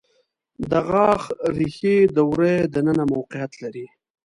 د 0.69 0.71
غاښ 0.89 1.23
ریښې 1.57 1.97
د 2.15 2.17
وریو 2.31 2.71
د 2.73 2.75
ننه 2.85 3.03
موقعیت 3.13 3.51
لري. 3.63 3.85